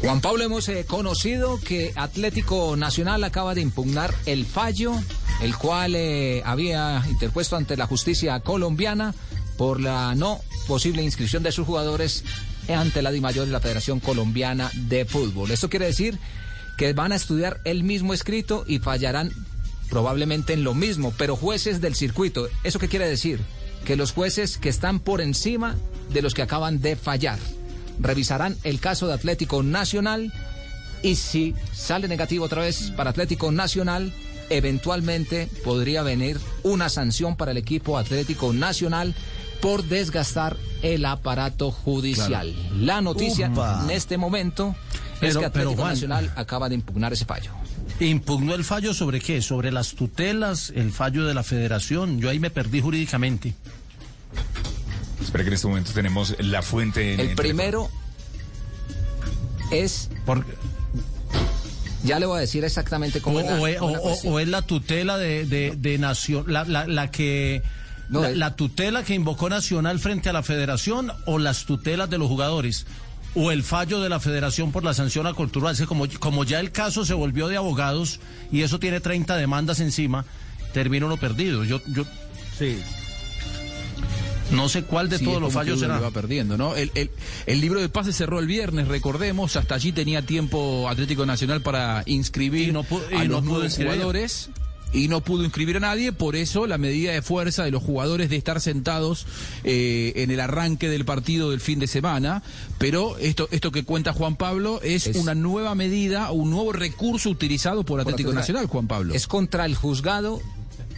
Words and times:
Juan 0.00 0.20
Pablo, 0.20 0.44
hemos 0.44 0.68
eh, 0.68 0.84
conocido 0.86 1.58
que 1.60 1.92
Atlético 1.96 2.76
Nacional 2.76 3.24
acaba 3.24 3.54
de 3.54 3.62
impugnar 3.62 4.14
el 4.26 4.46
fallo, 4.46 4.92
el 5.42 5.56
cual 5.56 5.96
eh, 5.96 6.40
había 6.44 7.02
interpuesto 7.10 7.56
ante 7.56 7.76
la 7.76 7.88
justicia 7.88 8.38
colombiana 8.38 9.12
por 9.56 9.80
la 9.80 10.14
no 10.14 10.40
posible 10.68 11.02
inscripción 11.02 11.42
de 11.42 11.50
sus 11.50 11.66
jugadores 11.66 12.22
ante 12.68 13.02
la 13.02 13.10
DIMAYOR 13.10 13.46
de 13.46 13.52
la 13.52 13.60
Federación 13.60 13.98
Colombiana 13.98 14.70
de 14.74 15.04
Fútbol. 15.04 15.50
Esto 15.50 15.68
quiere 15.68 15.86
decir 15.86 16.18
que 16.76 16.92
van 16.92 17.10
a 17.10 17.16
estudiar 17.16 17.60
el 17.64 17.82
mismo 17.82 18.14
escrito 18.14 18.64
y 18.68 18.78
fallarán 18.78 19.32
probablemente 19.90 20.52
en 20.52 20.62
lo 20.62 20.74
mismo, 20.74 21.12
pero 21.18 21.34
jueces 21.34 21.80
del 21.80 21.96
circuito. 21.96 22.48
¿Eso 22.62 22.78
qué 22.78 22.88
quiere 22.88 23.08
decir? 23.08 23.40
Que 23.84 23.96
los 23.96 24.12
jueces 24.12 24.58
que 24.58 24.68
están 24.68 25.00
por 25.00 25.20
encima 25.20 25.74
de 26.12 26.22
los 26.22 26.34
que 26.34 26.42
acaban 26.42 26.80
de 26.80 26.94
fallar 26.94 27.38
revisarán 28.00 28.56
el 28.64 28.80
caso 28.80 29.06
de 29.06 29.14
Atlético 29.14 29.62
Nacional 29.62 30.32
y 31.02 31.16
si 31.16 31.54
sale 31.72 32.08
negativo 32.08 32.44
otra 32.44 32.62
vez 32.62 32.92
para 32.96 33.10
Atlético 33.10 33.52
Nacional, 33.52 34.12
eventualmente 34.50 35.48
podría 35.64 36.02
venir 36.02 36.38
una 36.62 36.88
sanción 36.88 37.36
para 37.36 37.52
el 37.52 37.56
equipo 37.56 37.98
Atlético 37.98 38.52
Nacional 38.52 39.14
por 39.60 39.84
desgastar 39.84 40.56
el 40.82 41.04
aparato 41.04 41.70
judicial. 41.70 42.54
La 42.76 43.00
noticia 43.00 43.46
en 43.46 43.90
este 43.90 44.16
momento 44.18 44.74
es 45.20 45.36
que 45.36 45.44
Atlético 45.44 45.84
Nacional 45.84 46.32
acaba 46.36 46.68
de 46.68 46.76
impugnar 46.76 47.12
ese 47.12 47.24
fallo. 47.24 47.50
¿Impugnó 48.00 48.54
el 48.54 48.64
fallo 48.64 48.94
sobre 48.94 49.20
qué? 49.20 49.42
¿Sobre 49.42 49.72
las 49.72 49.94
tutelas? 49.94 50.72
¿El 50.74 50.92
fallo 50.92 51.26
de 51.26 51.34
la 51.34 51.42
federación? 51.42 52.20
Yo 52.20 52.30
ahí 52.30 52.38
me 52.38 52.50
perdí 52.50 52.80
jurídicamente. 52.80 53.54
Espera 55.20 55.42
que 55.42 55.48
en 55.48 55.54
este 55.54 55.66
momento 55.66 55.92
tenemos 55.92 56.36
la 56.38 56.62
fuente. 56.62 57.14
En, 57.14 57.20
el 57.20 57.34
primero 57.34 57.90
es... 59.70 60.10
Ya 62.04 62.18
le 62.18 62.26
voy 62.26 62.38
a 62.38 62.40
decir 62.40 62.64
exactamente 62.64 63.20
cómo 63.20 63.38
o, 63.38 63.66
es, 63.66 63.78
o, 64.24 64.38
es 64.38 64.48
la 64.48 64.62
tutela 64.62 65.18
de, 65.18 65.44
de, 65.44 65.98
nación, 65.98 66.44
la, 66.46 66.64
la, 66.64 67.10
que... 67.10 67.62
la, 68.08 68.54
tutela 68.54 69.02
que 69.02 69.14
invocó 69.14 69.48
Nacional 69.48 69.98
frente 69.98 70.28
a 70.28 70.32
la 70.32 70.42
federación 70.42 71.12
o 71.26 71.38
las 71.38 71.64
tutelas 71.64 72.08
de 72.08 72.18
los 72.18 72.28
jugadores 72.28 72.86
o 73.34 73.50
el 73.50 73.62
fallo 73.62 74.00
de 74.00 74.08
la 74.08 74.20
federación 74.20 74.72
por 74.72 74.84
la 74.84 74.94
sanción 74.94 75.26
a 75.26 75.34
cultural. 75.34 75.76
Como, 75.86 76.06
como 76.18 76.44
ya 76.44 76.60
el 76.60 76.72
caso 76.72 77.04
se 77.04 77.14
volvió 77.14 77.48
de 77.48 77.56
abogados 77.56 78.20
y 78.50 78.62
eso 78.62 78.78
tiene 78.78 79.00
30 79.00 79.36
demandas 79.36 79.80
encima, 79.80 80.24
termino 80.72 81.08
lo 81.08 81.16
perdido. 81.16 81.64
Yo, 81.64 81.80
yo, 81.86 82.04
sí. 82.58 82.80
No 84.50 84.68
sé 84.68 84.84
cuál 84.84 85.08
de 85.08 85.18
todos 85.18 85.40
los 85.40 85.52
fallos 85.52 85.80
será. 85.80 85.98
va 86.00 86.10
perdiendo, 86.10 86.56
¿no? 86.56 86.74
El, 86.74 86.90
el, 87.46 87.60
libro 87.60 87.80
de 87.80 87.88
pase 87.88 88.12
cerró 88.12 88.38
el 88.38 88.46
viernes, 88.46 88.88
recordemos, 88.88 89.56
hasta 89.56 89.74
allí 89.74 89.92
tenía 89.92 90.22
tiempo 90.22 90.88
Atlético 90.88 91.26
Nacional 91.26 91.60
para 91.60 92.02
inscribir 92.06 92.74
a 93.16 93.24
los 93.24 93.44
nuevos 93.44 93.76
jugadores 93.76 94.50
y 94.92 95.08
no 95.08 95.20
pudo 95.20 95.44
inscribir 95.44 95.76
a 95.76 95.80
nadie, 95.80 96.12
por 96.12 96.36
eso 96.36 96.66
la 96.66 96.78
medida 96.78 97.12
de 97.12 97.22
fuerza 97.22 97.64
de 97.64 97.70
los 97.70 97.82
jugadores 97.82 98.30
de 98.30 98.36
estar 98.36 98.60
sentados 98.60 99.26
eh, 99.64 100.12
en 100.16 100.30
el 100.30 100.40
arranque 100.40 100.88
del 100.88 101.04
partido 101.04 101.50
del 101.50 101.60
fin 101.60 101.78
de 101.78 101.86
semana, 101.86 102.42
pero 102.78 103.18
esto, 103.18 103.48
esto 103.50 103.70
que 103.70 103.84
cuenta 103.84 104.12
Juan 104.12 104.36
Pablo 104.36 104.80
es, 104.82 105.06
una 105.16 105.34
nueva 105.34 105.74
medida, 105.74 106.30
un 106.30 106.50
nuevo 106.50 106.72
recurso 106.72 107.30
utilizado 107.30 107.84
por 107.84 108.00
Atlético 108.00 108.32
Nacional, 108.32 108.66
Juan 108.66 108.86
Pablo. 108.86 109.14
Es 109.14 109.26
contra 109.26 109.66
el 109.66 109.74
juzgado 109.74 110.40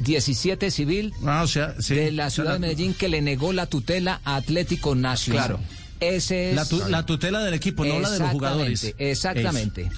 17 0.00 0.70
civil 0.70 1.12
ah, 1.24 1.46
de 1.88 2.12
la 2.12 2.30
ciudad 2.30 2.54
de 2.54 2.58
Medellín 2.58 2.94
que 2.94 3.08
le 3.08 3.22
negó 3.22 3.52
la 3.52 3.66
tutela 3.66 4.20
a 4.24 4.36
Atlético 4.36 4.94
Nacional. 4.94 5.46
Claro. 5.46 5.60
Ese 6.00 6.50
es... 6.50 6.88
la, 6.88 7.04
tutela 7.04 7.44
del 7.44 7.54
equipo, 7.54 7.84
no 7.84 8.00
la 8.00 8.10
de 8.10 8.18
los 8.18 8.30
jugadores. 8.30 8.94
Exactamente. 8.98 9.90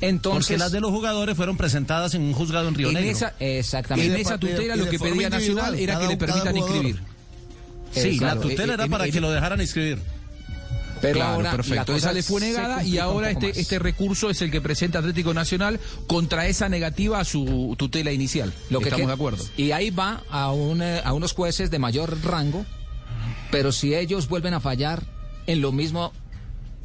Entonces, 0.00 0.48
Porque 0.48 0.58
las 0.58 0.72
de 0.72 0.80
los 0.80 0.90
jugadores 0.90 1.36
fueron 1.36 1.56
presentadas 1.56 2.14
en 2.14 2.22
un 2.22 2.34
juzgado 2.34 2.68
en 2.68 2.74
Río 2.74 2.92
Negro. 2.92 3.10
Esa, 3.10 3.34
exactamente. 3.38 4.14
En 4.14 4.20
esa 4.20 4.38
tutela 4.38 4.76
lo 4.76 4.90
que 4.90 4.98
pedía 4.98 5.30
Nacional 5.30 5.74
era 5.74 5.98
que 5.98 6.08
le 6.08 6.16
permitan 6.16 6.56
inscribir. 6.56 7.00
Sí, 7.92 8.20
la 8.20 8.38
tutela 8.38 8.74
era 8.74 8.86
para 8.88 9.08
que 9.08 9.20
lo 9.20 9.30
dejaran 9.30 9.60
inscribir. 9.60 9.98
Pero 11.00 11.22
ahora, 11.22 11.50
perfecto. 11.52 11.94
Esa 11.94 12.12
le 12.12 12.22
fue 12.22 12.40
negada 12.40 12.82
y 12.84 12.98
ahora 12.98 13.30
este, 13.30 13.58
este 13.58 13.78
recurso 13.78 14.30
es 14.30 14.40
el 14.42 14.50
que 14.50 14.60
presenta 14.60 14.98
Atlético 14.98 15.34
Nacional 15.34 15.80
contra 16.06 16.46
esa 16.46 16.68
negativa 16.68 17.20
a 17.20 17.24
su 17.24 17.74
tutela 17.78 18.12
inicial. 18.12 18.52
Lo 18.70 18.80
que 18.80 18.88
estamos 18.88 19.08
de 19.08 19.12
acuerdo. 19.12 19.44
Y 19.56 19.72
ahí 19.72 19.90
va 19.90 20.22
a, 20.30 20.52
un, 20.52 20.82
eh, 20.82 21.00
a 21.04 21.12
unos 21.12 21.32
jueces 21.32 21.70
de 21.70 21.78
mayor 21.78 22.18
rango, 22.24 22.64
pero 23.50 23.72
si 23.72 23.94
ellos 23.94 24.28
vuelven 24.28 24.54
a 24.54 24.60
fallar 24.60 25.02
en 25.46 25.60
lo 25.60 25.72
mismo 25.72 26.12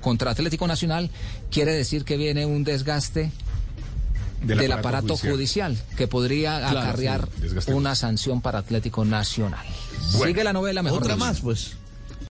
contra 0.02 0.32
Atlético 0.32 0.68
Nacional, 0.68 1.10
quiere 1.52 1.72
decir 1.72 2.04
que 2.04 2.18
viene 2.18 2.46
un 2.46 2.64
desgaste 2.64 3.32
del, 4.42 4.72
aparato, 4.72 5.16
judicial. 5.18 5.78
que 5.96 6.08
podría 6.08 6.68
acarrear 6.68 7.28
una 7.68 7.96
sanción 7.96 8.42
para 8.42 8.60
Atlético 8.60 9.06
Nacional. 9.06 9.66
Sigue 10.10 10.44
la 10.44 10.54
novela 10.54 10.82
mejor. 10.82 11.04
Otra 11.04 11.16
más, 11.16 11.42
pues. 11.42 11.74